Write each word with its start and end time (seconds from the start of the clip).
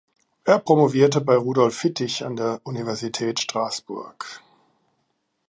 Er 0.45 0.57
promovierte 0.57 1.21
bei 1.21 1.35
Rudolph 1.35 1.75
Fittig 1.77 2.25
an 2.25 2.35
der 2.35 2.59
Universität 2.63 3.39
Straßburg. 3.39 4.41